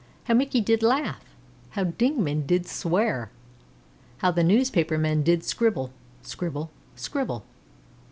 How 0.23 0.33
Mickey 0.33 0.61
did 0.61 0.81
laugh! 0.81 1.23
How 1.69 1.83
Dignam 1.83 2.47
did 2.47 2.65
swear! 2.65 3.29
How 4.17 4.31
the 4.31 4.43
newspaper 4.43 4.97
men 4.97 5.21
did 5.21 5.43
scribble 5.43 5.91
scribble 6.23 6.71
scribble! 6.95 7.45